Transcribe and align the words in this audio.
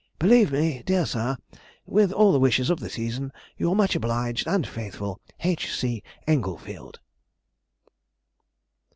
Believe 0.17 0.51
me, 0.51 0.81
dear 0.83 1.05
Sir, 1.05 1.37
With 1.85 2.11
all 2.11 2.31
the 2.31 2.39
wishes 2.39 2.71
of 2.71 2.79
the 2.79 2.89
season, 2.89 3.31
Your 3.55 3.75
much 3.75 3.93
obliged 3.95 4.47
and 4.47 4.65
faithful 4.67 5.21
H. 5.41 5.71
C. 5.71 6.01
ENGLEFIELD. 6.27 6.99